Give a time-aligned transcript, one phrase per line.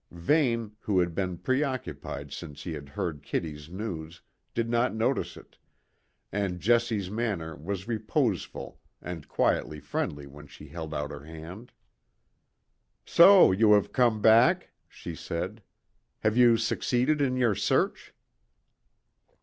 [0.09, 4.19] Vane, who had been preoccupied since he had heard Kitty's news,
[4.55, 5.59] did not notice it,
[6.31, 11.71] and Jessie's manner was reposeful and quietly friendly when she held out her hand.
[13.05, 15.61] "So you have come back?" she said.
[16.21, 18.11] "Have you succeeded in your search?"